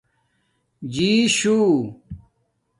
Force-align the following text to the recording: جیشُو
جیشُو 0.93 1.55